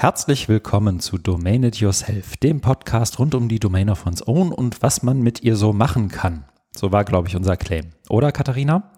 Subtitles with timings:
[0.00, 4.50] Herzlich willkommen zu Domain It Yourself, dem Podcast rund um die Domain of One's Own
[4.50, 6.46] und was man mit ihr so machen kann.
[6.74, 7.90] So war, glaube ich, unser Claim.
[8.08, 8.92] Oder, Katharina?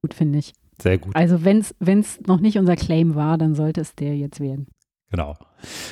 [0.00, 0.54] Gut, finde ich.
[0.82, 1.14] Sehr gut.
[1.14, 4.66] Also, wenn es noch nicht unser Claim war, dann sollte es der jetzt werden.
[5.08, 5.36] Genau.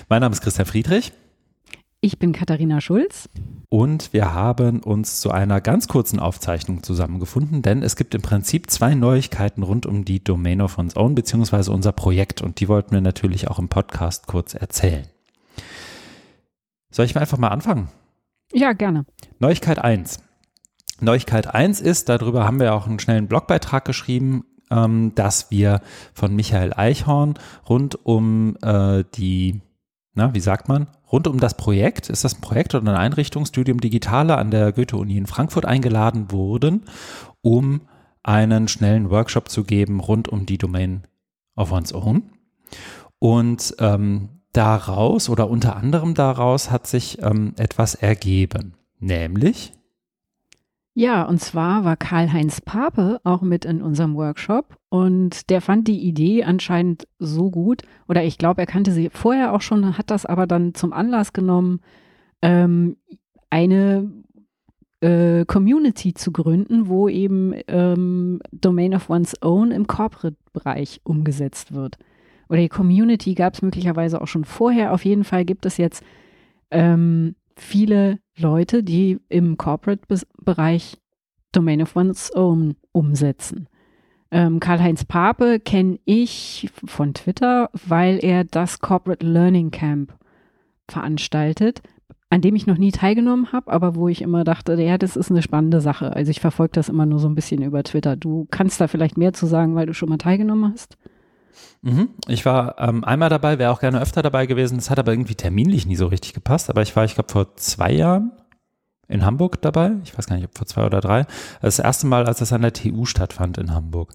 [0.09, 1.13] Mein Name ist Christian Friedrich.
[2.03, 3.29] Ich bin Katharina Schulz.
[3.69, 8.71] Und wir haben uns zu einer ganz kurzen Aufzeichnung zusammengefunden, denn es gibt im Prinzip
[8.71, 12.93] zwei Neuigkeiten rund um die Domain of One's Own beziehungsweise unser Projekt und die wollten
[12.93, 15.07] wir natürlich auch im Podcast kurz erzählen.
[16.91, 17.89] Soll ich mal einfach mal anfangen?
[18.51, 19.05] Ja, gerne.
[19.39, 20.21] Neuigkeit 1.
[21.01, 25.83] Neuigkeit 1 ist, darüber haben wir auch einen schnellen Blogbeitrag geschrieben, ähm, dass wir
[26.15, 27.35] von Michael Eichhorn
[27.69, 29.61] rund um äh, die
[30.15, 33.81] na, wie sagt man, rund um das Projekt, ist das ein Projekt oder ein Einrichtungsstudium
[33.81, 36.85] Digitale an der Goethe-Uni in Frankfurt eingeladen wurden,
[37.43, 37.83] um
[38.23, 41.05] einen schnellen Workshop zu geben rund um die Domain
[41.57, 42.23] of One's Own.
[43.19, 49.73] Und ähm, daraus oder unter anderem daraus hat sich ähm, etwas ergeben, nämlich
[50.95, 56.01] ja, und zwar war Karl-Heinz Pape auch mit in unserem Workshop und der fand die
[56.01, 60.27] Idee anscheinend so gut, oder ich glaube, er kannte sie vorher auch schon, hat das
[60.27, 61.81] aber dann zum Anlass genommen,
[62.43, 62.97] ähm,
[63.51, 64.11] eine
[65.01, 71.99] äh, Community zu gründen, wo eben ähm, Domain of One's Own im Corporate-Bereich umgesetzt wird.
[72.49, 74.93] Oder die Community gab es möglicherweise auch schon vorher.
[74.93, 76.03] Auf jeden Fall gibt es jetzt
[76.71, 80.99] ähm, viele Leute, die im Corporate-Bereich
[81.53, 83.69] Domain of One's Own umsetzen.
[84.31, 90.15] Ähm, Karl-Heinz Pape kenne ich von Twitter, weil er das Corporate Learning Camp
[90.89, 91.83] veranstaltet,
[92.31, 95.31] an dem ich noch nie teilgenommen habe, aber wo ich immer dachte, ja, das ist
[95.31, 96.15] eine spannende Sache.
[96.15, 98.17] Also ich verfolge das immer nur so ein bisschen über Twitter.
[98.17, 100.97] Du kannst da vielleicht mehr zu sagen, weil du schon mal teilgenommen hast?
[101.83, 102.11] Mhm.
[102.29, 104.79] Ich war ähm, einmal dabei, wäre auch gerne öfter dabei gewesen.
[104.79, 106.71] Es hat aber irgendwie terminlich nie so richtig gepasst.
[106.71, 108.33] Aber ich war, ich glaube, vor zwei Jahren
[109.09, 109.93] in Hamburg dabei.
[110.05, 111.27] Ich weiß gar nicht, ob vor zwei oder drei.
[111.61, 114.15] Das erste Mal, als das an der TU stattfand in Hamburg.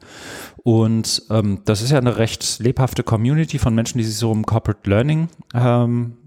[0.64, 4.46] Und ähm, das ist ja eine recht lebhafte Community von Menschen, die sich so um
[4.46, 6.18] Corporate Learning ähm,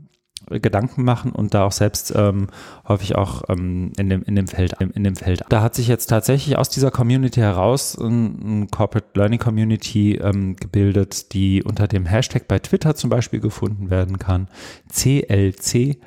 [0.47, 2.47] Gedanken machen und da auch selbst ähm,
[2.87, 5.43] häufig auch ähm, in, dem, in, dem Feld, in dem Feld.
[5.49, 11.33] Da hat sich jetzt tatsächlich aus dieser Community heraus ein, Corporate Learning Community ähm, gebildet,
[11.35, 14.49] die unter dem Hashtag bei Twitter zum Beispiel gefunden werden kann.
[14.93, 15.99] CLCDOOO.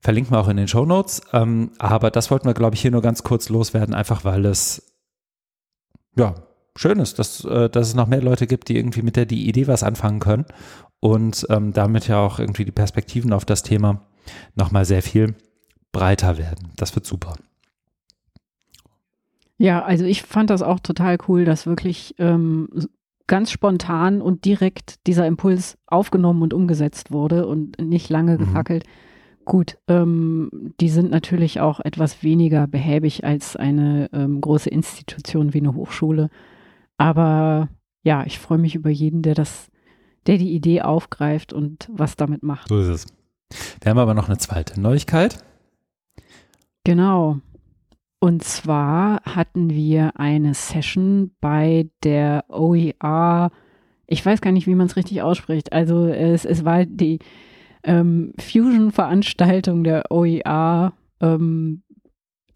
[0.00, 1.22] Verlinken wir auch in den Show Notes.
[1.32, 4.94] Ähm, aber das wollten wir, glaube ich, hier nur ganz kurz loswerden, einfach weil es
[6.16, 6.34] ja
[6.78, 9.48] schön ist, dass, äh, dass es noch mehr Leute gibt, die irgendwie mit der die
[9.48, 10.46] Idee was anfangen können
[11.00, 14.06] und ähm, damit ja auch irgendwie die Perspektiven auf das Thema
[14.54, 15.34] nochmal sehr viel
[15.92, 16.72] breiter werden.
[16.76, 17.34] Das wird super.
[19.58, 22.68] Ja, also ich fand das auch total cool, dass wirklich ähm,
[23.26, 28.38] ganz spontan und direkt dieser Impuls aufgenommen und umgesetzt wurde und nicht lange mhm.
[28.38, 28.84] gefackelt.
[29.44, 35.58] Gut, ähm, die sind natürlich auch etwas weniger behäbig als eine ähm, große Institution wie
[35.58, 36.28] eine Hochschule.
[36.98, 37.68] Aber
[38.02, 39.70] ja, ich freue mich über jeden, der das
[40.26, 42.68] der die Idee aufgreift und was damit macht.
[42.68, 43.06] So ist es.
[43.80, 45.42] Wir haben aber noch eine zweite Neuigkeit.
[46.84, 47.38] Genau.
[48.20, 53.50] Und zwar hatten wir eine Session bei der OER.
[54.06, 55.72] Ich weiß gar nicht, wie man es richtig ausspricht.
[55.72, 57.20] Also es, es war die
[57.84, 61.82] ähm, Fusion-Veranstaltung der OER ähm,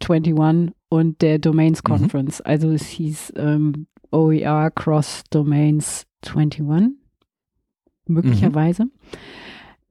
[0.00, 1.88] 21 und der Domains mhm.
[1.88, 2.40] Conference.
[2.40, 2.46] Mhm.
[2.46, 6.96] Also es hieß ähm, OER Cross Domains 21
[8.06, 8.84] möglicherweise.
[8.84, 8.90] Mhm.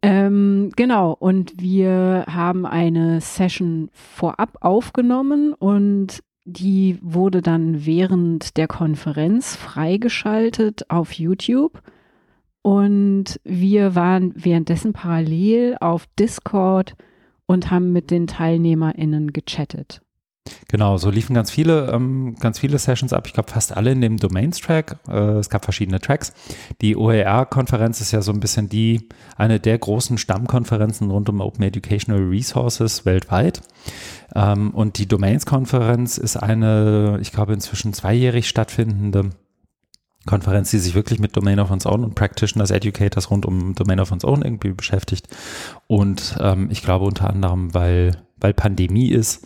[0.04, 8.68] Ähm, genau, und wir haben eine Session vorab aufgenommen und die wurde dann während der
[8.68, 11.84] Konferenz freigeschaltet auf YouTube.
[12.64, 16.96] Und wir waren währenddessen parallel auf Discord
[17.46, 20.02] und haben mit den TeilnehmerInnen gechattet.
[20.68, 23.28] Genau, so liefen ganz viele, ähm, ganz viele Sessions ab.
[23.28, 24.98] Ich glaube, fast alle in dem Domains-Track.
[25.08, 26.34] Äh, es gab verschiedene Tracks.
[26.82, 31.64] Die OER-Konferenz ist ja so ein bisschen die, eine der großen Stammkonferenzen rund um Open
[31.64, 33.62] Educational Resources weltweit.
[34.34, 39.32] Ähm, und die Domains-Konferenz ist eine, ich glaube, inzwischen zweijährig stattfindende
[40.26, 44.00] Konferenz, die sich wirklich mit Domain of One's Own und Practitioners, Educators rund um Domain
[44.00, 45.28] of One's Own irgendwie beschäftigt.
[45.88, 49.46] Und ähm, ich glaube unter anderem, weil, weil Pandemie ist,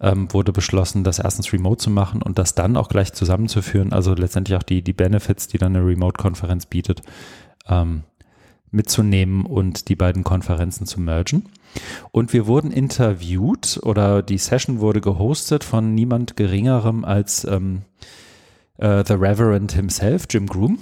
[0.00, 4.14] ähm, wurde beschlossen, das erstens remote zu machen und das dann auch gleich zusammenzuführen, also
[4.14, 7.02] letztendlich auch die, die Benefits, die dann eine Remote-Konferenz bietet,
[7.68, 8.04] ähm,
[8.70, 11.44] mitzunehmen und die beiden Konferenzen zu mergen.
[12.10, 17.82] Und wir wurden interviewt oder die Session wurde gehostet von niemand Geringerem als ähm,
[18.78, 20.78] äh, The Reverend himself, Jim Groom.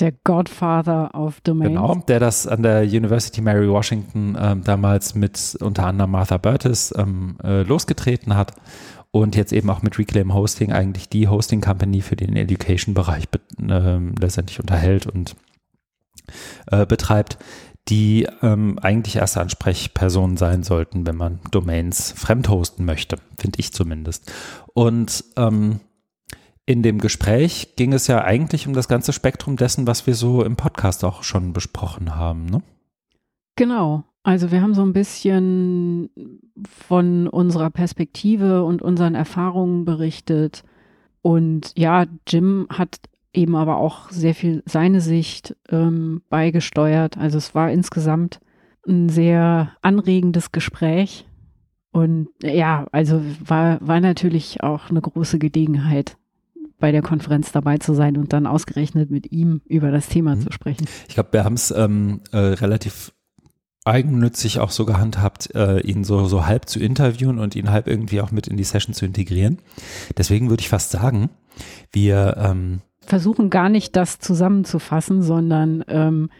[0.00, 1.68] Der Godfather of Domains.
[1.68, 6.94] Genau, der das an der University Mary Washington ähm, damals mit unter anderem Martha Burtis
[6.96, 8.54] ähm, äh, losgetreten hat
[9.10, 13.24] und jetzt eben auch mit Reclaim Hosting eigentlich die Hosting Company für den Education-Bereich
[13.60, 15.36] äh, letztendlich unterhält und
[16.70, 17.38] äh, betreibt,
[17.88, 24.32] die ähm, eigentlich erste Ansprechpersonen sein sollten, wenn man Domains fremdhosten möchte, finde ich zumindest.
[24.74, 25.80] Und ähm,
[26.70, 30.44] in dem Gespräch ging es ja eigentlich um das ganze Spektrum dessen, was wir so
[30.44, 32.46] im Podcast auch schon besprochen haben.
[32.46, 32.62] Ne?
[33.56, 34.04] Genau.
[34.22, 36.10] Also wir haben so ein bisschen
[36.86, 40.62] von unserer Perspektive und unseren Erfahrungen berichtet.
[41.22, 43.00] Und ja, Jim hat
[43.32, 47.18] eben aber auch sehr viel seine Sicht ähm, beigesteuert.
[47.18, 48.38] Also es war insgesamt
[48.86, 51.26] ein sehr anregendes Gespräch.
[51.90, 56.16] Und ja, also war, war natürlich auch eine große Gelegenheit,
[56.80, 60.40] bei der Konferenz dabei zu sein und dann ausgerechnet mit ihm über das Thema mhm.
[60.42, 60.86] zu sprechen.
[61.08, 63.12] Ich glaube, wir haben es ähm, äh, relativ
[63.84, 68.20] eigennützig auch so gehandhabt, äh, ihn so, so halb zu interviewen und ihn halb irgendwie
[68.20, 69.58] auch mit in die Session zu integrieren.
[70.16, 71.30] Deswegen würde ich fast sagen,
[71.92, 76.30] wir ähm, versuchen gar nicht das zusammenzufassen, sondern ähm,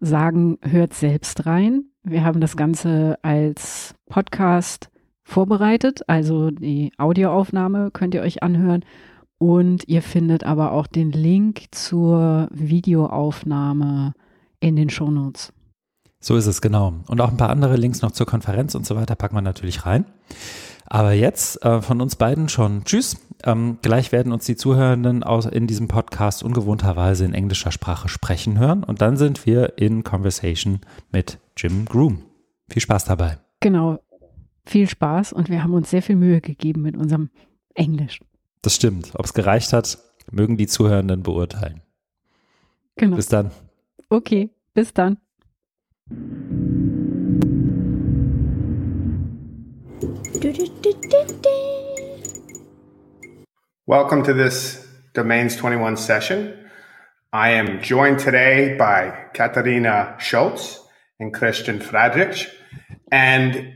[0.00, 1.86] sagen, hört selbst rein.
[2.04, 4.90] Wir haben das Ganze als Podcast
[5.24, 8.84] vorbereitet, also die Audioaufnahme könnt ihr euch anhören
[9.38, 14.14] und ihr findet aber auch den Link zur Videoaufnahme
[14.60, 15.52] in den Shownotes.
[16.20, 16.94] So ist es, genau.
[17.08, 19.86] Und auch ein paar andere Links noch zur Konferenz und so weiter packen wir natürlich
[19.86, 20.06] rein.
[20.86, 23.16] Aber jetzt äh, von uns beiden schon Tschüss.
[23.44, 28.58] Ähm, gleich werden uns die Zuhörenden aus, in diesem Podcast ungewohnterweise in englischer Sprache sprechen
[28.58, 28.82] hören.
[28.82, 30.80] Und dann sind wir in Conversation
[31.12, 32.22] mit Jim Groom.
[32.68, 33.38] Viel Spaß dabei.
[33.60, 33.98] Genau.
[34.64, 37.30] Viel Spaß und wir haben uns sehr viel Mühe gegeben mit unserem
[37.74, 38.20] Englisch.
[38.62, 39.12] Das stimmt.
[39.14, 39.98] Ob es gereicht hat,
[40.30, 41.82] mögen die Zuhörenden beurteilen.
[42.96, 43.16] Genau.
[43.16, 43.50] Bis dann.
[44.08, 45.18] Okay, bis dann.
[53.86, 56.54] Welcome to this Domains 21 session.
[57.32, 60.80] I am joined today by Katharina Schultz
[61.18, 62.48] and Christian Friedrich,
[63.10, 63.74] and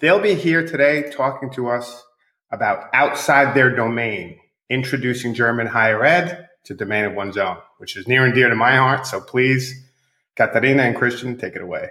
[0.00, 2.02] they'll be here today talking to us
[2.54, 4.38] about outside their domain,
[4.70, 8.48] introducing German higher ed to the domain of one's own, which is near and dear
[8.48, 9.06] to my heart.
[9.06, 9.74] So please,
[10.36, 11.90] Katharina and Christian, take it away.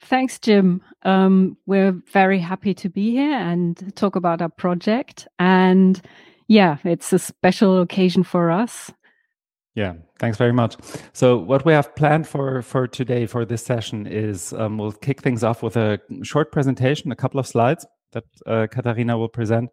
[0.00, 0.82] Thanks, Jim.
[1.02, 5.26] Um, we're very happy to be here and talk about our project.
[5.38, 6.00] And
[6.48, 8.92] yeah, it's a special occasion for us.
[9.74, 10.76] Yeah, thanks very much.
[11.12, 15.20] So, what we have planned for for today for this session is um, we'll kick
[15.20, 17.84] things off with a short presentation, a couple of slides,
[18.16, 19.70] that uh, Katharina will present,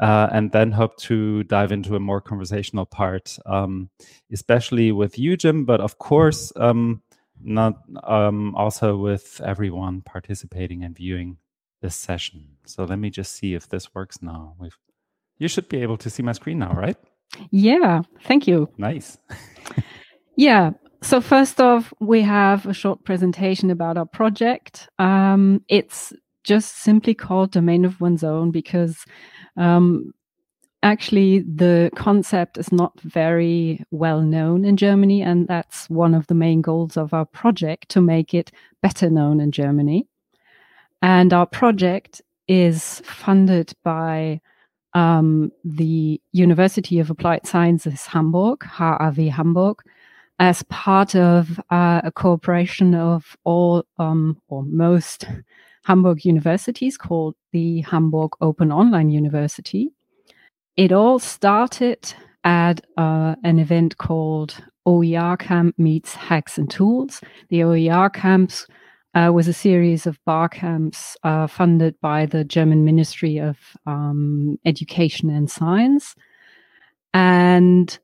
[0.00, 3.90] uh, and then hope to dive into a more conversational part, um,
[4.32, 7.02] especially with you, Jim, but of course, um,
[7.42, 7.74] not
[8.04, 11.38] um, also with everyone participating and viewing
[11.80, 12.56] this session.
[12.66, 14.54] So let me just see if this works now.
[14.58, 14.76] We've,
[15.38, 16.96] you should be able to see my screen now, right?
[17.50, 18.68] Yeah, thank you.
[18.76, 19.18] Nice.
[20.36, 20.72] yeah.
[21.00, 24.88] So first off, we have a short presentation about our project.
[24.98, 26.12] Um, it's
[26.48, 29.04] just simply called domain of one's own because
[29.58, 30.14] um,
[30.82, 36.34] actually the concept is not very well known in Germany, and that's one of the
[36.34, 38.50] main goals of our project to make it
[38.82, 40.06] better known in Germany.
[41.02, 44.40] And our project is funded by
[44.94, 49.82] um, the University of Applied Sciences Hamburg, HAW Hamburg,
[50.38, 55.26] as part of uh, a cooperation of all um, or most
[55.88, 59.88] Hamburg universities called the Hamburg Open Online University.
[60.76, 62.12] It all started
[62.44, 67.22] at uh, an event called OER Camp Meets Hacks and Tools.
[67.48, 68.66] The OER Camps
[69.14, 74.58] uh, was a series of bar camps uh, funded by the German Ministry of um,
[74.66, 76.14] Education and Science.
[77.14, 77.98] And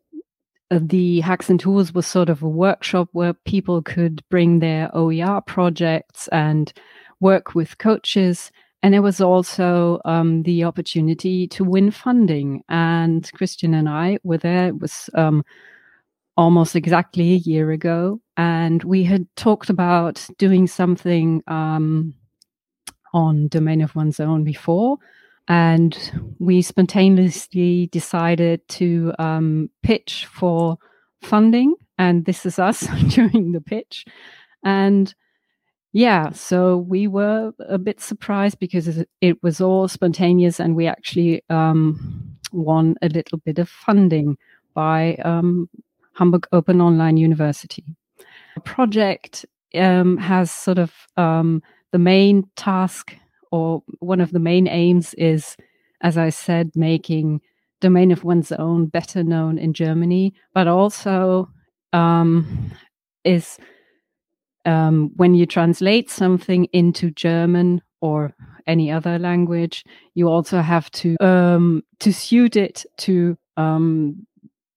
[0.70, 4.90] uh, the Hacks and Tools was sort of a workshop where people could bring their
[4.96, 6.72] OER projects and
[7.20, 8.50] work with coaches.
[8.82, 12.62] And there was also um, the opportunity to win funding.
[12.68, 14.68] And Christian and I were there.
[14.68, 15.42] It was um,
[16.36, 18.20] almost exactly a year ago.
[18.36, 22.14] And we had talked about doing something um,
[23.12, 24.98] on Domain of One's Own before.
[25.46, 25.96] And
[26.38, 30.78] we spontaneously decided to um, pitch for
[31.22, 31.74] funding.
[31.98, 34.04] And this is us during the pitch.
[34.64, 35.14] And
[35.94, 41.44] yeah, so we were a bit surprised because it was all spontaneous and we actually
[41.50, 44.36] um, won a little bit of funding
[44.74, 45.68] by um,
[46.14, 47.84] Hamburg Open Online University.
[48.56, 49.46] The project
[49.76, 53.14] um, has sort of um, the main task
[53.52, 55.56] or one of the main aims is,
[56.00, 57.40] as I said, making
[57.80, 61.48] domain of one's own better known in Germany, but also
[61.92, 62.72] um,
[63.22, 63.58] is
[64.64, 68.34] um, when you translate something into German or
[68.66, 74.26] any other language, you also have to um, to suit it to um,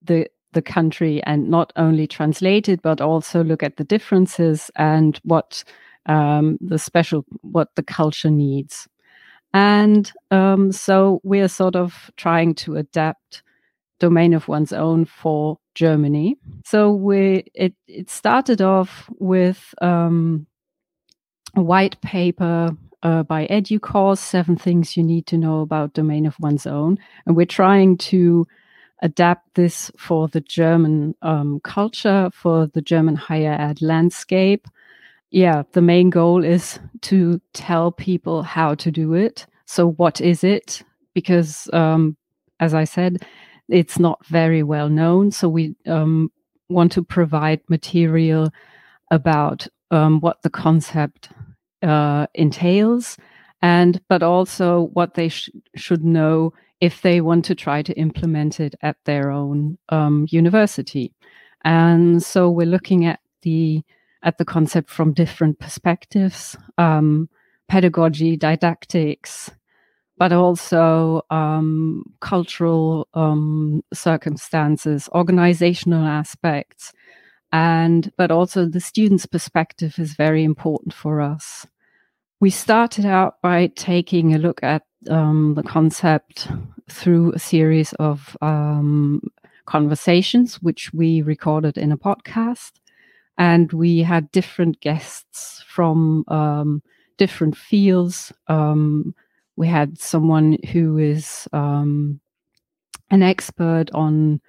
[0.03, 5.19] the the country and not only translate it, but also look at the differences and
[5.23, 5.63] what
[6.07, 8.87] um, the special, what the culture needs.
[9.53, 13.43] And um, so we're sort of trying to adapt
[13.99, 16.37] domain of one's own for Germany.
[16.65, 20.47] So we it it started off with um,
[21.55, 22.71] a white paper
[23.03, 27.35] uh, by EDUCAUSE, seven things you need to know about domain of one's own, and
[27.35, 28.45] we're trying to
[29.03, 34.67] adapt this for the German um, culture, for the German higher ed landscape.
[35.29, 39.45] Yeah, the main goal is to tell people how to do it.
[39.65, 40.81] So, what is it?
[41.13, 42.17] Because, um,
[42.59, 43.23] as I said,
[43.69, 45.31] it's not very well known.
[45.31, 46.31] So, we um,
[46.69, 48.51] want to provide material
[49.11, 51.29] about um, what the concept
[51.81, 53.17] uh, entails
[53.61, 58.59] and but also what they sh- should know if they want to try to implement
[58.59, 61.13] it at their own um, university.
[61.63, 63.83] And so we're looking at the
[64.23, 67.29] at the concept from different perspectives, um,
[67.67, 69.51] pedagogy, didactics,
[70.17, 76.93] but also um, cultural um, circumstances, organizational aspects,
[77.51, 81.65] and but also the student's perspective is very important for us.
[82.39, 86.47] We started out by taking a look at um, the concept
[86.89, 89.21] through a series of um,
[89.65, 92.71] conversations, which we recorded in a podcast.
[93.37, 96.81] And we had different guests from um,
[97.17, 98.33] different fields.
[99.57, 102.21] We had someone who is um,
[103.11, 104.39] an expert on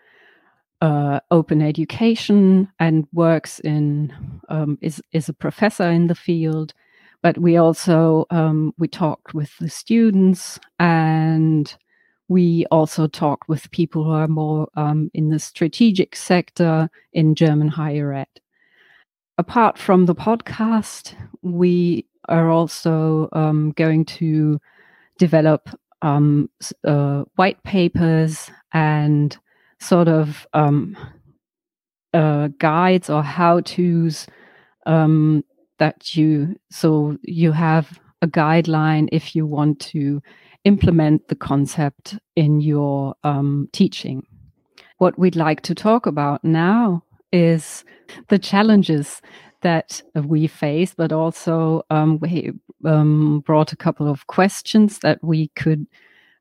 [0.80, 4.12] uh, open education and works in
[4.48, 6.72] um, is is a professor in the field
[7.20, 11.76] but we also um, we talked with the students and
[12.28, 17.68] we also talked with people who are more um, in the strategic sector in german
[17.68, 18.28] higher ed.
[19.36, 24.60] Apart from the podcast we are also um, going to
[25.18, 25.68] develop
[26.02, 26.48] um,
[26.84, 29.37] uh, white papers and
[29.80, 30.96] sort of um,
[32.14, 34.26] uh, guides or how to's
[34.87, 35.44] um,
[35.78, 40.20] that you so you have a guideline if you want to
[40.64, 44.26] implement the concept in your um, teaching.
[44.98, 47.84] What we'd like to talk about now is
[48.28, 49.20] the challenges
[49.62, 52.52] that we face, but also um, we
[52.84, 55.86] um, brought a couple of questions that we could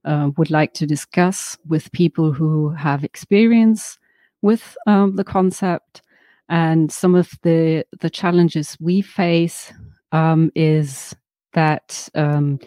[0.06, 4.00] uh, would like to discuss with people who have experience
[4.42, 6.02] with um, the concept.
[6.50, 9.74] And some of the the challenges we face
[10.12, 11.16] um, is
[11.54, 12.60] that um,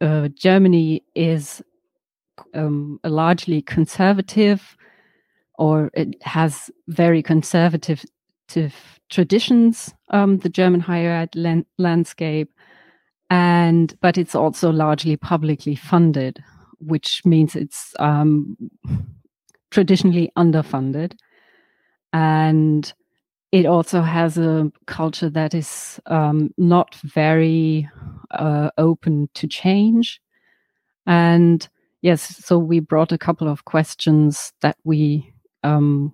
[0.00, 1.62] uh, Germany is
[2.52, 4.76] um, largely conservative,
[5.58, 8.04] or it has very conservative
[9.08, 9.94] traditions.
[10.10, 12.52] Um, the German higher ed lan- landscape,
[13.30, 16.42] and but it's also largely publicly funded,
[16.78, 18.56] which means it's um,
[19.70, 21.14] traditionally underfunded
[22.16, 22.94] and
[23.52, 27.88] it also has a culture that is um, not very
[28.30, 30.20] uh, open to change.
[31.06, 31.68] And
[32.00, 36.10] yes, so we brought a couple of questions that we um,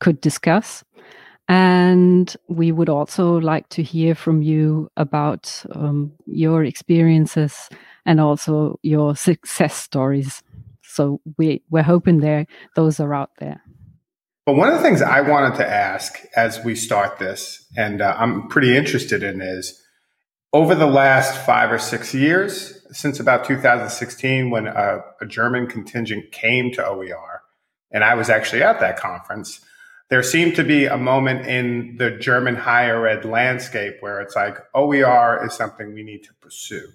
[0.00, 0.82] could discuss.
[1.48, 7.68] And we would also like to hear from you about um, your experiences
[8.04, 10.42] and also your success stories.
[10.82, 13.62] So we, we're hoping there those are out there.
[14.44, 18.14] But one of the things I wanted to ask as we start this, and uh,
[18.16, 19.82] I'm pretty interested in, is
[20.52, 26.30] over the last five or six years, since about 2016, when a, a German contingent
[26.30, 27.42] came to OER,
[27.90, 29.60] and I was actually at that conference,
[30.08, 34.56] there seemed to be a moment in the German higher ed landscape where it's like
[34.74, 36.88] OER is something we need to pursue.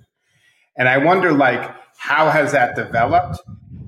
[0.77, 3.39] And I wonder, like, how has that developed?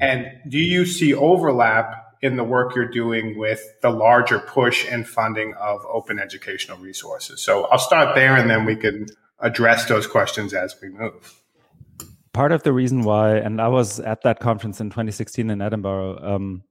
[0.02, 5.06] And do you see overlap in the work you're doing with the larger push and
[5.06, 7.42] funding of open educational resources.
[7.42, 9.08] So I'll start there and then we can
[9.40, 11.42] address those questions as we move.
[12.32, 16.18] Part of the reason why, and I was at that conference in 2016 in Edinburgh,
[16.24, 16.64] um,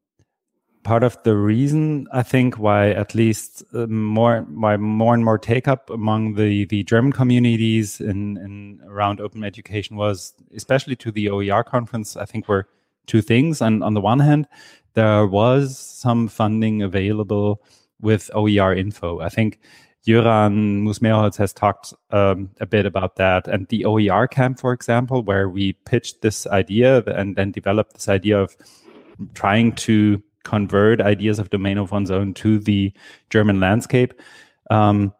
[0.82, 5.38] part of the reason I think why at least uh, more why more and more
[5.38, 11.10] take up among the the German communities in, in around open education was especially to
[11.10, 12.16] the OER conference.
[12.16, 12.68] I think were
[13.06, 13.60] two things.
[13.60, 14.48] And on the one hand,
[14.94, 17.62] there was some funding available
[18.00, 19.20] with OER info.
[19.20, 19.60] I think
[20.06, 23.46] Jöran Muuß-Merholz has talked um, a bit about that.
[23.46, 28.08] And the OER camp, for example, where we pitched this idea and then developed this
[28.08, 28.56] idea of
[29.34, 32.92] trying to convert ideas of domain of one's own to the
[33.30, 34.14] German landscape.
[34.70, 35.12] Um,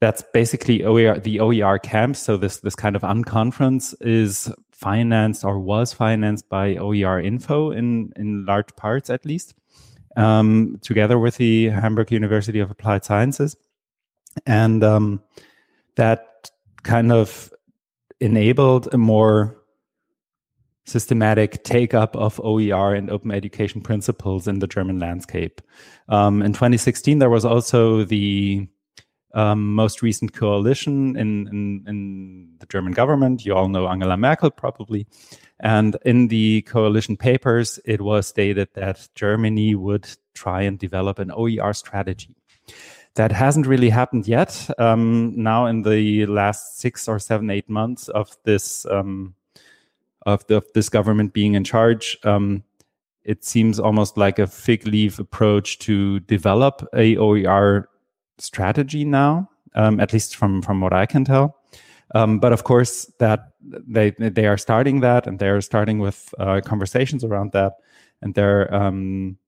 [0.00, 2.16] that's basically OER, the OER camp.
[2.16, 8.12] So this this kind of unconference is financed or was financed by OER Info in
[8.16, 9.54] in large parts at least,
[10.16, 13.56] um, together with the Hamburg University of Applied Sciences,
[14.44, 15.22] and um,
[15.94, 16.50] that
[16.82, 17.52] kind of
[18.20, 19.56] enabled a more
[20.86, 25.60] systematic take up of OER and open education principles in the German landscape.
[26.08, 28.68] Um, in 2016, there was also the
[29.34, 33.44] um, most recent coalition in, in, in, the German government.
[33.44, 35.06] You all know Angela Merkel, probably.
[35.60, 41.30] And in the coalition papers, it was stated that Germany would try and develop an
[41.30, 42.34] OER strategy.
[43.16, 44.68] That hasn't really happened yet.
[44.78, 49.34] Um, now, in the last six or seven, eight months of this um,
[50.26, 52.62] of, the, of this government being in charge, um,
[53.24, 57.88] it seems almost like a fig leaf approach to develop a OER
[58.38, 61.56] strategy now, um, at least from from what I can tell.
[62.14, 66.60] Um, but of course, that they they are starting that, and they're starting with uh,
[66.64, 67.74] conversations around that,
[68.22, 68.72] and they're.
[68.74, 69.38] Um,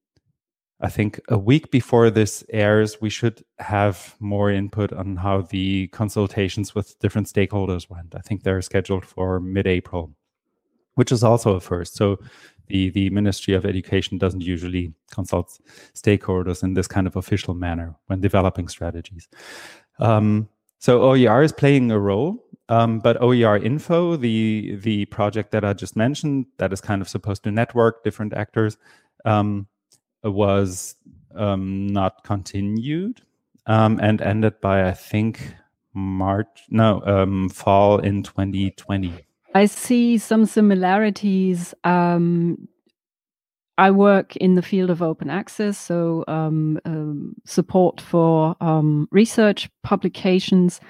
[0.80, 5.88] I think a week before this airs, we should have more input on how the
[5.88, 8.14] consultations with different stakeholders went.
[8.14, 10.14] I think they're scheduled for mid-April
[10.99, 11.95] which is also a first.
[11.95, 12.19] So
[12.67, 15.61] the, the Ministry of Education doesn't usually consult
[15.95, 19.28] stakeholders in this kind of official manner when developing strategies.
[20.00, 20.49] Um,
[20.81, 25.73] so OER is playing a role, um, but OER Info, the the project that I
[25.73, 28.76] just mentioned, that is kind of supposed to network different actors,
[29.25, 29.69] um,
[30.25, 30.97] was
[31.37, 33.23] um, not continued
[33.67, 35.54] um, and ended by I think
[35.95, 39.27] March, no, um, fall in 2020.
[39.54, 41.75] I see some similarities.
[41.84, 42.69] Um,
[43.78, 49.71] I work in the field of open access, so um, um, support for um, research
[49.84, 50.80] publications,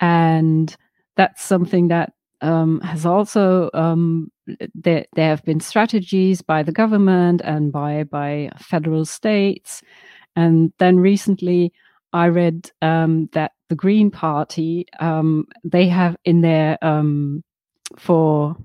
[0.00, 0.74] and
[1.16, 4.30] that's something that um, has also um,
[4.74, 5.06] there.
[5.14, 9.80] There have been strategies by the government and by by federal states,
[10.34, 11.72] and then recently
[12.12, 14.86] I read that the Green Party
[15.64, 16.76] they have in their
[17.98, 18.56] for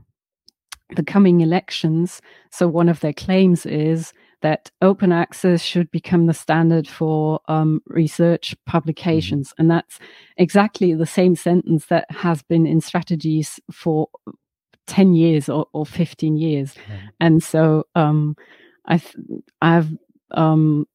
[0.96, 2.22] the coming elections.
[2.52, 7.82] So, one of their claims is that open access should become the standard for um,
[7.88, 9.50] research publications.
[9.50, 9.62] Mm-hmm.
[9.62, 10.00] And that's
[10.38, 14.08] exactly the same sentence that has been in strategies for
[14.86, 16.74] 10 years or, or 15 years.
[16.74, 17.08] Mm-hmm.
[17.20, 18.36] And so um,
[18.86, 19.16] I've,
[19.62, 19.90] I've
[20.32, 20.88] um,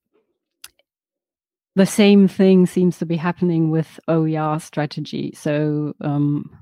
[1.75, 5.33] the same thing seems to be happening with OER strategy.
[5.35, 6.62] So um,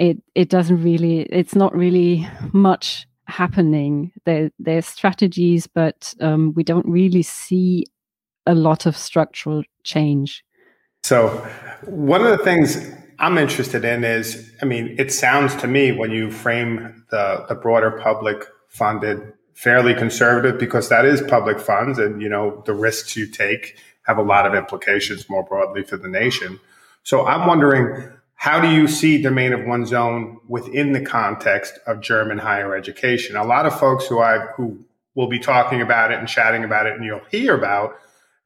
[0.00, 4.12] it it doesn't really it's not really much happening.
[4.24, 7.84] There there's strategies, but um, we don't really see
[8.46, 10.42] a lot of structural change.
[11.02, 11.28] So
[11.84, 16.10] one of the things I'm interested in is, I mean, it sounds to me when
[16.10, 22.22] you frame the the broader public funded fairly conservative because that is public funds and
[22.22, 26.08] you know the risks you take have a lot of implications more broadly for the
[26.08, 26.58] nation.
[27.02, 28.10] So I'm wondering
[28.40, 33.36] how do you see domain of one's own within the context of German higher education?
[33.36, 34.82] A lot of folks who I who
[35.14, 37.96] will be talking about it and chatting about it and you'll hear about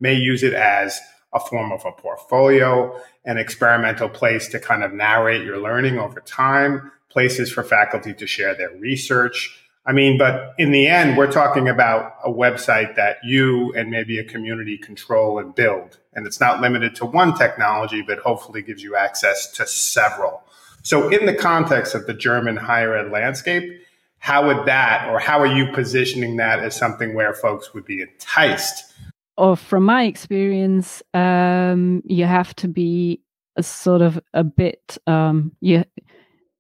[0.01, 0.99] may use it as
[1.33, 6.19] a form of a portfolio, an experimental place to kind of narrate your learning over
[6.23, 11.31] time, places for faculty to share their research, I mean, but in the end, we're
[11.31, 15.99] talking about a website that you and maybe a community control and build.
[16.15, 20.43] And it's not limited to one technology, but hopefully gives you access to several.
[20.83, 23.81] So, in the context of the German higher ed landscape,
[24.19, 28.01] how would that, or how are you positioning that as something where folks would be
[28.01, 28.93] enticed?
[29.37, 33.21] Or from my experience, um, you have to be
[33.57, 35.85] a sort of a bit, um, you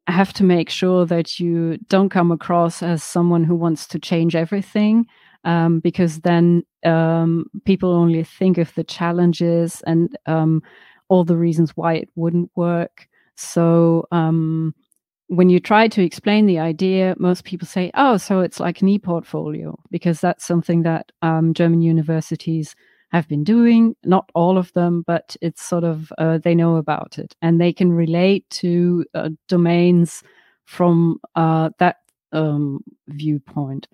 [0.07, 4.37] have to make sure that you don't come across as someone who wants to change
[4.37, 5.07] everything
[5.45, 10.63] um, because then um, people only think of the challenges and um,
[11.09, 13.09] all the reasons why it wouldn't work.
[13.37, 14.75] So um,
[15.29, 18.89] when you try to explain the idea, most people say, oh, so it's like an
[18.89, 22.75] e portfolio, because that's something that um, German universities
[23.11, 23.95] have been doing.
[24.05, 27.73] Not all of them, but it's sort of, uh, they know about it and they
[27.73, 30.23] can relate to uh, domains
[30.65, 31.97] from uh, that
[32.33, 33.89] um, viewpoint.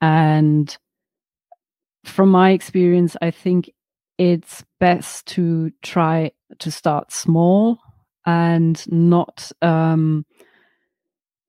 [0.00, 0.76] And
[2.04, 3.70] from my experience, I think
[4.18, 7.78] it's best to try to start small
[8.26, 10.24] and not um,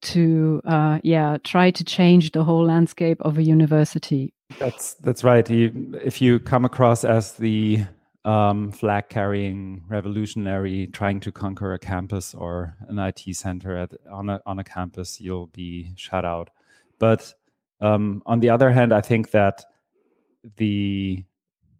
[0.02, 4.34] to uh, yeah try to change the whole landscape of a university.
[4.60, 5.50] That's that's right.
[5.50, 7.86] You, if you come across as the
[8.24, 14.30] um, flag carrying revolutionary trying to conquer a campus or an IT center at, on
[14.30, 16.50] a on a campus, you'll be shut out.
[17.00, 17.34] But
[17.82, 19.64] um, on the other hand, I think that
[20.58, 21.24] the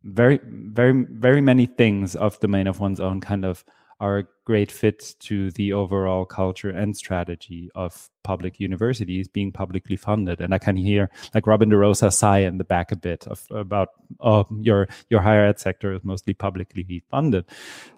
[0.04, 3.66] very very very many things of domain of one's own kind of
[4.00, 9.96] are a great fit to the overall culture and strategy of public universities being publicly
[9.96, 10.42] funded.
[10.42, 13.90] And I can hear like Robin DeRosa sigh in the back a bit of about
[14.20, 17.46] oh, your your higher ed sector is mostly publicly funded,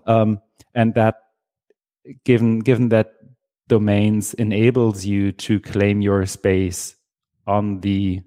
[0.05, 0.39] um,
[0.75, 1.15] and that
[2.23, 3.13] given given that
[3.67, 6.95] domains enables you to claim your space
[7.47, 8.21] on the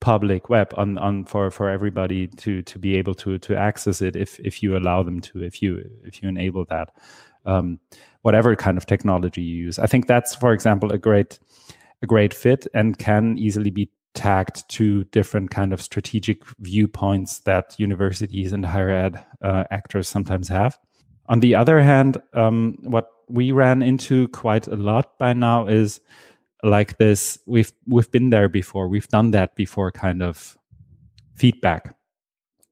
[0.00, 4.16] public web on, on for, for everybody to to be able to to access it
[4.16, 6.90] if if you allow them to if you if you enable that
[7.44, 7.78] um,
[8.22, 9.78] whatever kind of technology you use.
[9.78, 11.38] I think that's for example a great
[12.02, 17.74] a great fit and can easily be tagged to different kind of strategic viewpoints that
[17.78, 20.78] universities and higher ed uh, actors sometimes have.
[21.26, 26.00] On the other hand um, what we ran into quite a lot by now is
[26.62, 28.88] like this we've we've been there before.
[28.88, 30.56] We've done that before kind of
[31.34, 31.94] feedback.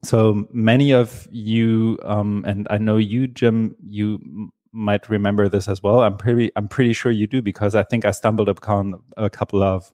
[0.03, 5.83] So many of you um, and i know you jim you might remember this as
[5.83, 6.01] well.
[6.01, 9.63] I'm pretty i'm pretty sure you do because i think i stumbled upon a couple
[9.63, 9.93] of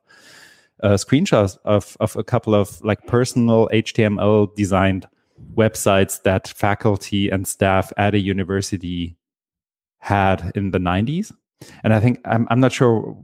[0.83, 5.07] uh, screenshots of, of a couple of like personal html designed
[5.55, 9.17] websites that faculty and staff at a university
[9.99, 11.33] had in the 90s
[11.85, 13.17] and I think I'm, I'm not sure.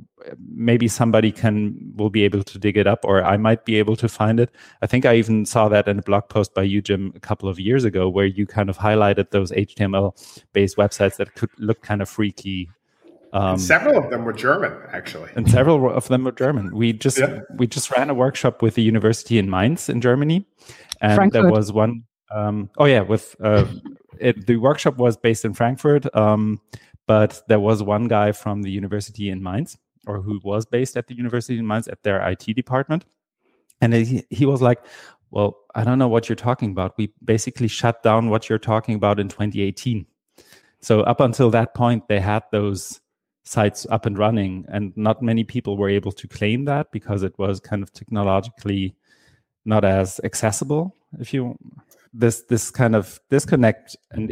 [0.52, 3.96] Maybe somebody can will be able to dig it up, or I might be able
[3.96, 4.50] to find it.
[4.82, 7.48] I think I even saw that in a blog post by you, Jim, a couple
[7.48, 12.02] of years ago, where you kind of highlighted those HTML-based websites that could look kind
[12.02, 12.68] of freaky.
[13.32, 16.74] Um, several of them were German, actually, and several of them were German.
[16.74, 17.40] We just yeah.
[17.56, 20.46] we just ran a workshop with the university in Mainz in Germany,
[21.00, 21.42] and Frankfurt.
[21.42, 22.04] there was one.
[22.34, 23.66] Um, oh yeah, with uh,
[24.20, 26.14] it, the workshop was based in Frankfurt.
[26.14, 26.60] Um,
[27.06, 31.06] but there was one guy from the university in Mainz, or who was based at
[31.06, 33.04] the university in Mainz at their IT department.
[33.80, 34.80] And he, he was like,
[35.30, 36.96] Well, I don't know what you're talking about.
[36.96, 40.06] We basically shut down what you're talking about in 2018.
[40.80, 43.00] So up until that point, they had those
[43.44, 47.38] sites up and running, and not many people were able to claim that because it
[47.38, 48.96] was kind of technologically
[49.64, 50.96] not as accessible.
[51.18, 51.56] If you
[52.12, 54.30] this this kind of disconnect and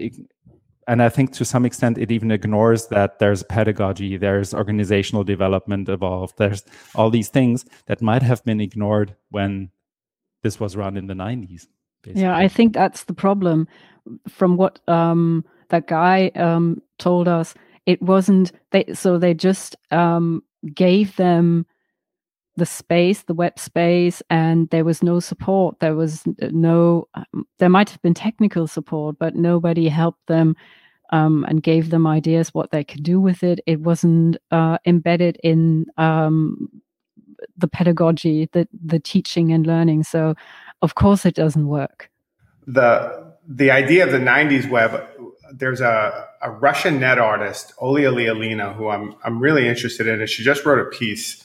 [0.88, 5.88] and I think to some extent it even ignores that there's pedagogy, there's organizational development
[5.88, 9.70] involved, there's all these things that might have been ignored when
[10.42, 11.66] this was run in the 90s.
[12.02, 12.22] Basically.
[12.22, 13.66] Yeah, I think that's the problem.
[14.28, 17.54] From what um, that guy um, told us,
[17.86, 18.84] it wasn't they.
[18.92, 20.42] So they just um,
[20.74, 21.66] gave them
[22.56, 25.80] the space, the web space, and there was no support.
[25.80, 30.56] There was no, um, there might have been technical support, but nobody helped them
[31.10, 33.60] um, and gave them ideas what they could do with it.
[33.66, 36.68] It wasn't uh, embedded in um,
[37.56, 40.04] the pedagogy, the the teaching and learning.
[40.04, 40.34] So,
[40.80, 42.10] of course, it doesn't work.
[42.66, 45.08] The the idea of the '90s web.
[45.56, 50.28] There's a, a Russian net artist, Olia Lialina, who I'm I'm really interested in, and
[50.28, 51.43] she just wrote a piece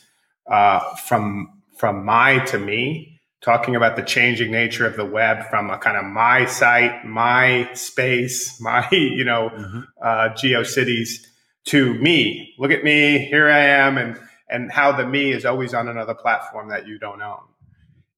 [0.50, 5.70] uh, from from my to me, talking about the changing nature of the web from
[5.70, 9.80] a kind of my site, my space, my you know mm-hmm.
[10.02, 11.26] uh, GeoCities
[11.66, 12.54] to me.
[12.58, 16.16] Look at me, here I am, and and how the me is always on another
[16.16, 17.40] platform that you don't own.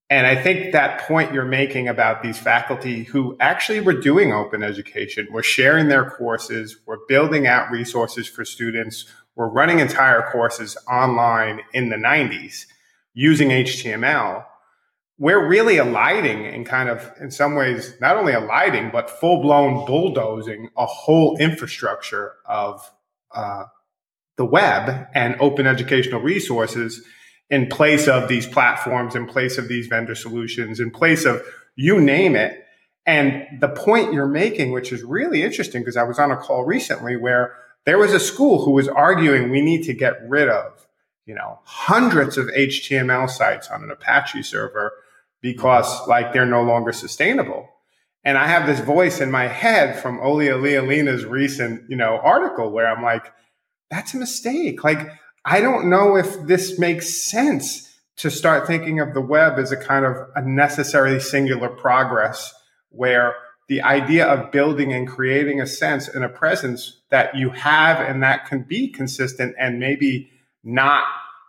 [0.09, 4.61] And I think that point you're making about these faculty who actually were doing open
[4.61, 9.05] education, were sharing their courses, were building out resources for students,
[9.41, 12.67] were running entire courses online in the 90s
[13.15, 14.45] using HTML.
[15.17, 19.87] We're really alighting and kind of, in some ways, not only alighting, but full blown
[19.87, 22.87] bulldozing a whole infrastructure of
[23.33, 23.63] uh,
[24.37, 27.03] the web and open educational resources
[27.49, 31.41] in place of these platforms, in place of these vendor solutions, in place of
[31.75, 32.63] you name it.
[33.07, 36.63] And the point you're making, which is really interesting, because I was on a call
[36.63, 40.87] recently where there was a school who was arguing we need to get rid of,
[41.25, 44.93] you know, hundreds of HTML sites on an Apache server
[45.41, 47.69] because like they're no longer sustainable.
[48.23, 52.71] And I have this voice in my head from Olia Lialina's recent, you know, article
[52.71, 53.33] where I'm like,
[53.89, 54.83] that's a mistake.
[54.83, 55.09] Like,
[55.43, 59.77] I don't know if this makes sense to start thinking of the web as a
[59.77, 62.53] kind of a necessarily singular progress
[62.89, 63.33] where
[63.71, 68.21] the idea of building and creating a sense and a presence that you have and
[68.21, 70.29] that can be consistent and maybe
[70.61, 71.05] not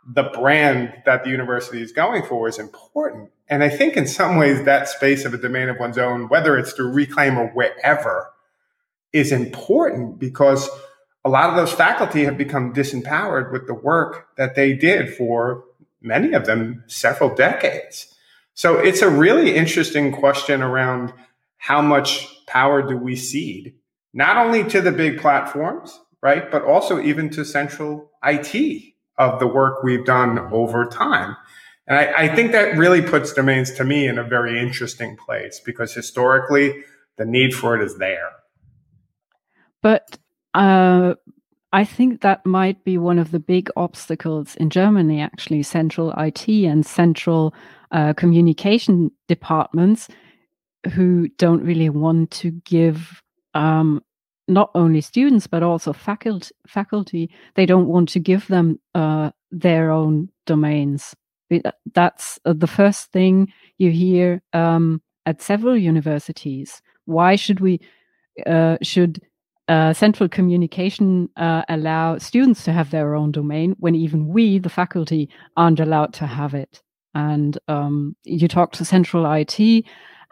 [0.07, 3.29] the brand that the university is going for is important.
[3.49, 6.57] And I think in some ways that space of a domain of one's own, whether
[6.57, 8.31] it's through Reclaim or wherever,
[9.13, 10.71] is important because
[11.25, 15.65] a lot of those faculty have become disempowered with the work that they did for
[16.01, 18.15] many of them several decades.
[18.55, 21.13] So it's a really interesting question around
[21.63, 23.73] how much power do we cede,
[24.13, 28.83] not only to the big platforms, right, but also even to central IT
[29.17, 31.37] of the work we've done over time.
[31.87, 35.61] And I, I think that really puts domains to me in a very interesting place
[35.65, 36.83] because historically
[37.17, 38.31] the need for it is there.
[39.83, 40.19] But
[40.55, 41.15] uh,
[41.73, 46.49] I think that might be one of the big obstacles in Germany, actually, central IT
[46.49, 47.55] and central
[47.93, 50.09] uh, communication departments
[50.93, 53.23] who don't really want to give
[53.55, 54.03] um,
[54.49, 59.91] not only students but also faculty, faculty they don't want to give them uh, their
[59.91, 61.15] own domains.
[61.95, 66.83] That's uh, the first thing you hear um, at several universities.
[67.05, 67.81] Why should we?
[68.47, 69.21] Uh, should
[69.69, 74.69] uh, central communication uh, allow students to have their own domain when even we, the
[74.69, 76.83] faculty, aren't allowed to have it.
[77.15, 79.85] And um, you talk to central IT,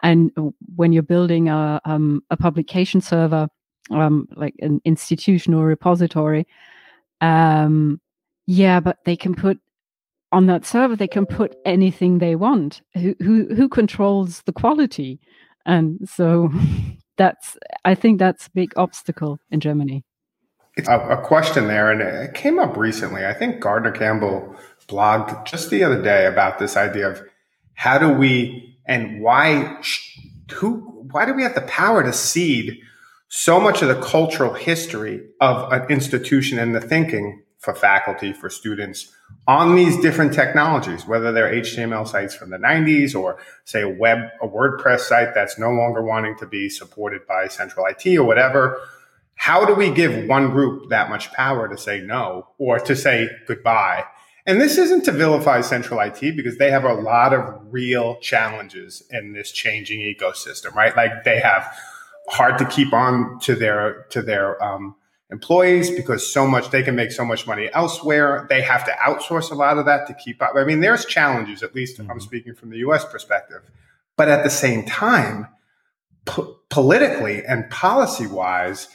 [0.03, 0.31] and
[0.75, 3.47] when you're building a, um, a publication server,
[3.91, 6.47] um, like an institutional repository,
[7.19, 8.01] um,
[8.47, 9.59] yeah, but they can put
[10.31, 12.81] on that server they can put anything they want.
[12.93, 15.19] Who who, who controls the quality?
[15.65, 16.49] And so
[17.17, 20.03] that's I think that's a big obstacle in Germany.
[20.77, 23.25] It's a, a, question there, and it came up recently.
[23.25, 24.55] I think Gardner Campbell
[24.87, 27.21] blogged just the other day about this idea of
[27.73, 29.81] how do we and why
[30.51, 30.79] who
[31.11, 32.79] why do we have the power to cede
[33.27, 38.49] so much of the cultural history of an institution and the thinking for faculty, for
[38.49, 39.13] students
[39.47, 44.19] on these different technologies, whether they're HTML sites from the 90s or say a web,
[44.41, 48.79] a WordPress site that's no longer wanting to be supported by central IT or whatever.
[49.35, 53.29] How do we give one group that much power to say no or to say
[53.47, 54.05] goodbye?
[54.51, 59.01] And this isn't to vilify central IT because they have a lot of real challenges
[59.09, 60.93] in this changing ecosystem, right?
[60.93, 61.73] Like they have
[62.27, 64.97] hard to keep on to their, to their, um,
[65.29, 68.45] employees because so much they can make so much money elsewhere.
[68.49, 70.51] They have to outsource a lot of that to keep up.
[70.57, 72.11] I mean, there's challenges, at least if mm-hmm.
[72.11, 73.61] I'm speaking from the US perspective.
[74.17, 75.47] But at the same time,
[76.25, 78.89] p- politically and policy wise,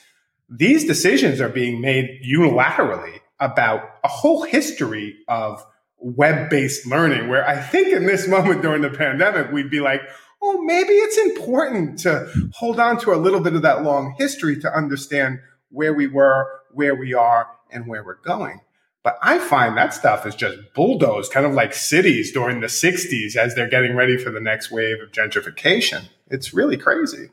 [0.51, 5.65] these decisions are being made unilaterally about a whole history of
[5.99, 10.03] web based learning, where I think in this moment during the pandemic, we'd be like,
[10.43, 14.59] oh, maybe it's important to hold on to a little bit of that long history
[14.61, 18.61] to understand where we were, where we are, and where we're going.
[19.03, 23.37] But I find that stuff is just bulldozed, kind of like cities during the 60s
[23.37, 26.09] as they're getting ready for the next wave of gentrification.
[26.29, 27.31] It's really crazy.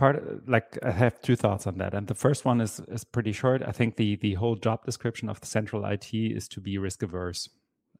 [0.00, 3.32] Part like I have two thoughts on that, and the first one is is pretty
[3.32, 3.62] short.
[3.62, 7.02] I think the the whole job description of the central IT is to be risk
[7.02, 7.50] averse,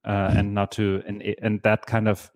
[0.06, 2.30] uh, and not to and and that kind of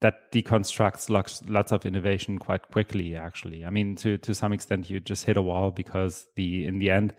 [0.00, 3.64] that deconstructs lots, lots of innovation quite quickly actually.
[3.64, 6.90] I mean to to some extent you just hit a wall because the in the
[6.90, 7.12] end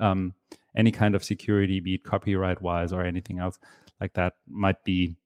[0.00, 0.34] um,
[0.76, 3.56] any kind of security be it copyright wise or anything else
[4.00, 5.16] like that might be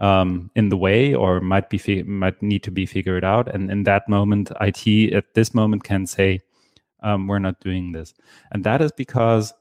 [0.00, 3.84] um, in the way or might be might need to be figured out and in
[3.84, 6.40] that moment it at this moment can say
[7.02, 8.14] um, we're not doing this
[8.52, 9.52] and that is because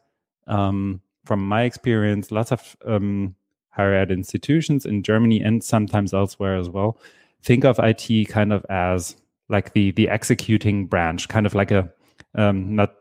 [0.47, 3.35] um, from my experience lots of um,
[3.69, 6.97] higher ed institutions in Germany and sometimes elsewhere as well
[7.43, 9.15] think of IT kind of as
[9.49, 11.89] like the the executing branch, kind of like a
[12.35, 12.95] um, not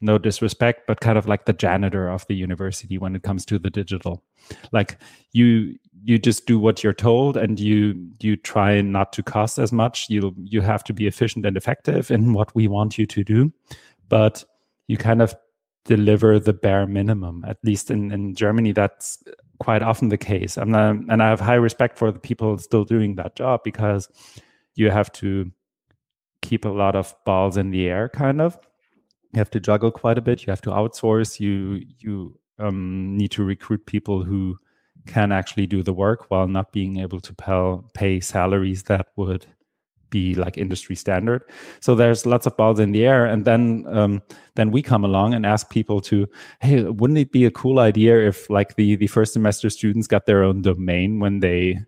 [0.00, 3.58] no disrespect, but kind of like the janitor of the university when it comes to
[3.58, 4.22] the digital.
[4.70, 4.98] Like
[5.32, 9.72] you you just do what you're told and you you try not to cost as
[9.72, 10.10] much.
[10.10, 13.52] You you have to be efficient and effective in what we want you to do,
[14.08, 14.44] but
[14.86, 15.34] you kind of
[15.84, 17.44] deliver the bare minimum.
[17.46, 19.22] At least in, in Germany, that's
[19.58, 20.56] quite often the case.
[20.56, 24.08] And, and I have high respect for the people still doing that job because
[24.74, 25.50] you have to
[26.42, 28.58] keep a lot of balls in the air, kind of.
[29.32, 30.46] you have to juggle quite a bit.
[30.46, 31.40] You have to outsource.
[31.40, 34.58] You you um, need to recruit people who
[35.06, 39.46] can actually do the work while not being able to pay, salaries that would
[40.10, 41.42] be like industry standard.
[41.80, 44.22] So there's lots of balls in the air, and then um,
[44.54, 46.28] then we come along and ask people to,
[46.60, 50.26] hey, wouldn't it be a cool idea if like the the first semester students got
[50.26, 51.80] their own domain when they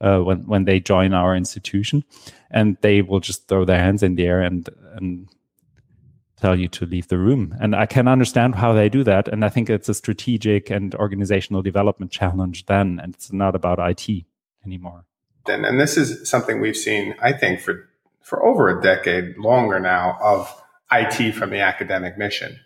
[0.00, 2.04] uh, when when they join our institution,
[2.50, 5.28] and they will just throw their hands in the air and and
[6.44, 7.56] tell you to leave the room.
[7.58, 9.28] And I can understand how they do that.
[9.28, 13.78] And I think it's a strategic and organizational development challenge then, and it's not about
[13.78, 14.26] IT
[14.66, 15.06] anymore.
[15.46, 17.88] And, and this is something we've seen, I think, for,
[18.20, 20.54] for over a decade longer now of
[20.92, 22.60] IT from the academic mission.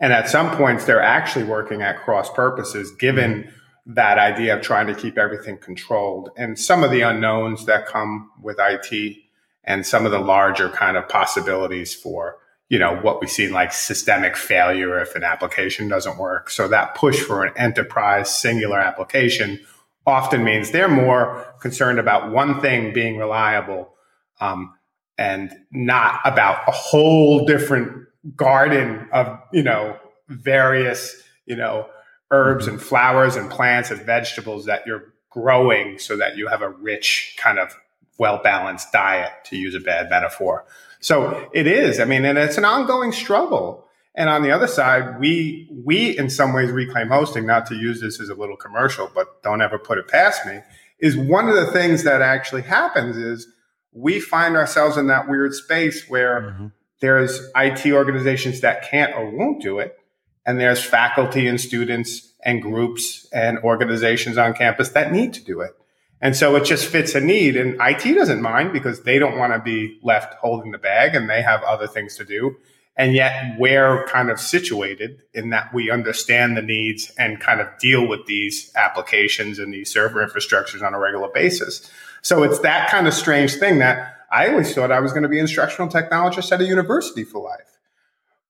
[0.00, 3.52] And at some points, they're actually working at cross purposes, given
[3.84, 8.30] that idea of trying to keep everything controlled and some of the unknowns that come
[8.42, 9.16] with IT
[9.64, 12.36] and some of the larger kind of possibilities for
[12.68, 16.50] you know, what we see like systemic failure if an application doesn't work.
[16.50, 19.60] So that push for an enterprise singular application
[20.06, 23.94] often means they're more concerned about one thing being reliable
[24.40, 24.74] um,
[25.16, 29.96] and not about a whole different garden of, you know,
[30.28, 31.88] various, you know,
[32.30, 36.68] herbs and flowers and plants and vegetables that you're growing so that you have a
[36.68, 37.74] rich kind of
[38.18, 40.64] well balanced diet, to use a bad metaphor.
[41.00, 42.00] So it is.
[42.00, 43.86] I mean, and it's an ongoing struggle.
[44.14, 47.46] And on the other side, we we in some ways reclaim hosting.
[47.46, 50.60] Not to use this as a little commercial, but don't ever put it past me.
[50.98, 53.46] Is one of the things that actually happens is
[53.92, 56.66] we find ourselves in that weird space where mm-hmm.
[57.00, 59.96] there's IT organizations that can't or won't do it,
[60.44, 65.60] and there's faculty and students and groups and organizations on campus that need to do
[65.60, 65.76] it.
[66.20, 67.56] And so it just fits a need.
[67.56, 71.30] And IT doesn't mind because they don't want to be left holding the bag and
[71.30, 72.56] they have other things to do.
[72.96, 77.68] And yet we're kind of situated in that we understand the needs and kind of
[77.78, 81.88] deal with these applications and these server infrastructures on a regular basis.
[82.22, 85.28] So it's that kind of strange thing that I always thought I was going to
[85.28, 87.78] be an instructional technologist at a university for life.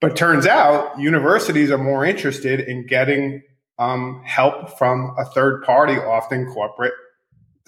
[0.01, 3.43] But turns out universities are more interested in getting
[3.79, 6.95] um, help from a third party, often corporate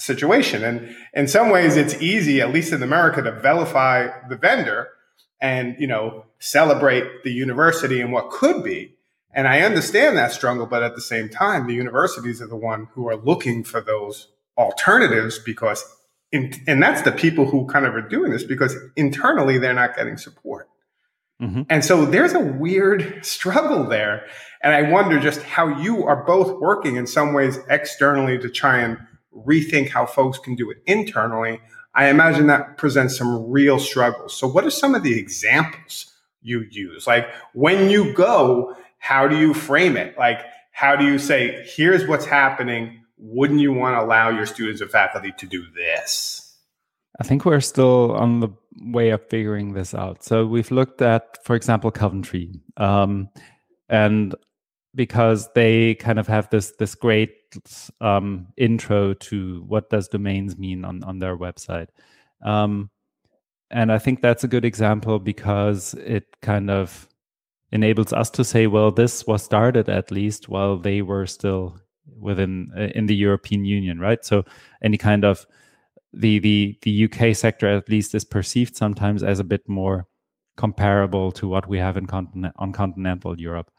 [0.00, 0.64] situation.
[0.64, 4.88] And in some ways, it's easy, at least in America, to vilify the vendor
[5.40, 8.96] and, you know, celebrate the university and what could be.
[9.32, 12.88] And I understand that struggle, but at the same time, the universities are the one
[12.94, 15.84] who are looking for those alternatives because,
[16.32, 19.94] in, and that's the people who kind of are doing this because internally they're not
[19.94, 20.68] getting support.
[21.40, 21.62] Mm-hmm.
[21.70, 24.26] And so there's a weird struggle there.
[24.62, 28.80] And I wonder just how you are both working in some ways externally to try
[28.80, 28.98] and
[29.34, 31.60] rethink how folks can do it internally,
[31.94, 34.36] I imagine that presents some real struggles.
[34.36, 37.06] So, what are some of the examples you use?
[37.06, 40.16] Like, when you go, how do you frame it?
[40.16, 40.40] Like,
[40.72, 43.00] how do you say, here's what's happening?
[43.18, 46.56] Wouldn't you want to allow your students and faculty to do this?
[47.20, 48.48] I think we're still on the
[48.82, 50.22] way of figuring this out.
[50.22, 52.60] So, we've looked at, for example, Coventry.
[52.76, 53.28] Um,
[53.88, 54.36] and
[54.94, 57.30] because they kind of have this this great
[58.00, 61.88] um, intro to what does domains mean on on their website.
[62.42, 62.90] Um,
[63.70, 67.08] and I think that's a good example because it kind of
[67.72, 71.78] enables us to say, well, this was started at least while they were still
[72.18, 74.24] within uh, in the European Union, right?
[74.24, 74.44] So
[74.82, 75.46] any kind of
[76.12, 80.06] the the the UK sector at least is perceived sometimes as a bit more
[80.56, 83.70] comparable to what we have in continent on continental Europe.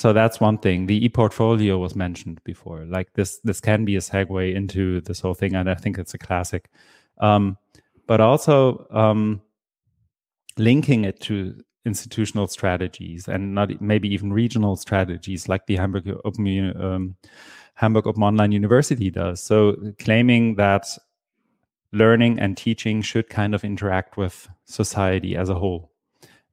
[0.00, 0.86] So that's one thing.
[0.86, 2.86] The e-portfolio was mentioned before.
[2.86, 6.14] Like this, this can be a segue into this whole thing, and I think it's
[6.14, 6.70] a classic.
[7.18, 7.58] Um,
[8.06, 9.42] but also um,
[10.56, 16.82] linking it to institutional strategies and not maybe even regional strategies, like the Hamburg Open
[16.82, 17.16] um,
[17.74, 19.42] Hamburg Open Online University does.
[19.42, 20.86] So claiming that
[21.92, 25.92] learning and teaching should kind of interact with society as a whole,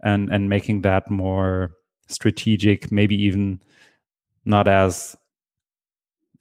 [0.04, 1.77] and and making that more
[2.08, 3.62] strategic, maybe even
[4.46, 5.16] not as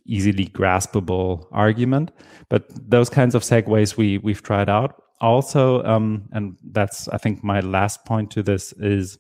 [0.05, 2.12] easily graspable argument.
[2.48, 5.03] But those kinds of segues we we've tried out.
[5.20, 9.18] Also, um, and that's I think my last point to this is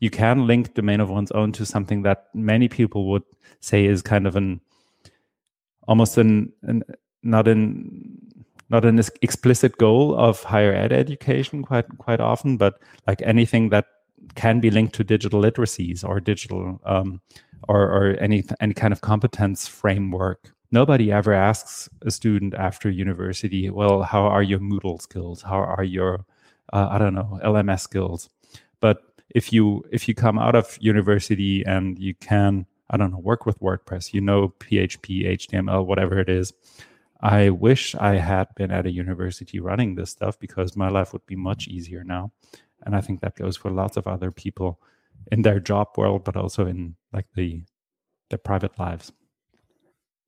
[0.00, 3.22] you can link domain of one's own to something that many people would
[3.60, 4.60] say is kind of an
[5.86, 6.82] almost an, an
[7.22, 8.18] not an
[8.70, 13.86] not an explicit goal of higher ed education quite quite often, but like anything that
[14.34, 17.20] can be linked to digital literacies or digital um,
[17.68, 20.52] or, or any any kind of competence framework.
[20.70, 25.42] Nobody ever asks a student after university, well, how are your Moodle skills?
[25.42, 26.24] How are your
[26.72, 28.28] uh, I don't know LMS skills?
[28.80, 28.98] But
[29.30, 33.46] if you if you come out of university and you can I don't know work
[33.46, 36.52] with WordPress, you know PHP, HTML, whatever it is.
[37.20, 41.24] I wish I had been at a university running this stuff because my life would
[41.24, 42.32] be much easier now.
[42.84, 44.80] And I think that goes for lots of other people
[45.32, 47.64] in their job world, but also in like the
[48.30, 49.12] their private lives.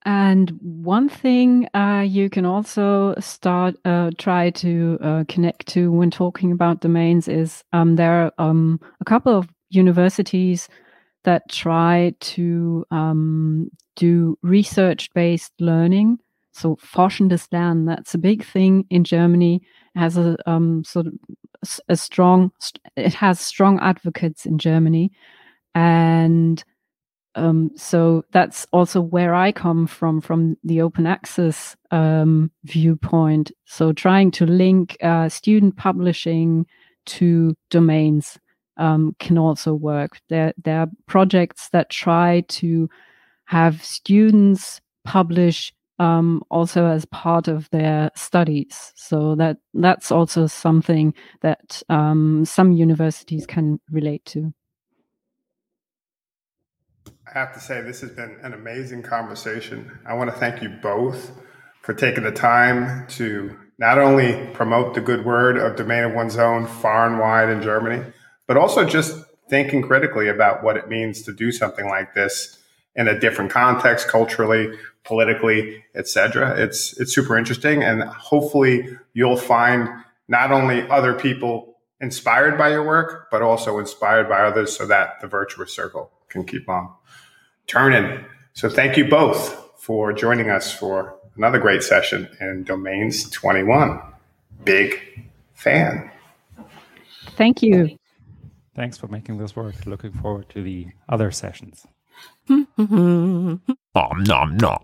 [0.04, 6.12] And one thing uh, you can also start uh, try to uh, connect to when
[6.12, 10.68] talking about domains is um, there are um, a couple of universities
[11.24, 16.18] that try to um, do research based learning.
[16.52, 19.60] So forschendes Lernen, that's a big thing in Germany.
[19.96, 21.14] Has a um, sort of
[21.88, 22.52] a strong,
[22.96, 25.10] it has strong advocates in Germany,
[25.74, 26.62] and
[27.36, 33.52] um, so that's also where I come from, from the open access um, viewpoint.
[33.66, 36.66] So trying to link uh, student publishing
[37.06, 38.38] to domains
[38.78, 40.18] um, can also work.
[40.30, 42.88] There, there are projects that try to
[43.44, 48.92] have students publish um, also as part of their studies.
[48.96, 54.52] So that that's also something that um, some universities can relate to.
[57.26, 59.98] I have to say, this has been an amazing conversation.
[60.06, 61.32] I want to thank you both
[61.82, 66.36] for taking the time to not only promote the good word of domain of one's
[66.36, 68.02] own far and wide in Germany,
[68.46, 69.18] but also just
[69.48, 72.58] thinking critically about what it means to do something like this
[72.94, 74.70] in a different context, culturally,
[75.06, 76.54] politically, etc.
[76.58, 79.88] It's it's super interesting, and hopefully you'll find
[80.28, 85.20] not only other people inspired by your work, but also inspired by others, so that
[85.20, 86.90] the virtuous circle can keep on
[87.66, 88.24] turning.
[88.52, 94.00] So thank you both for joining us for another great session in Domains 21.
[94.64, 95.00] Big
[95.54, 96.10] fan.
[97.36, 97.98] Thank you.
[98.74, 99.86] Thanks for making this work.
[99.86, 101.86] Looking forward to the other sessions.
[102.48, 103.58] Hmm.
[103.92, 104.82] nom nom nom.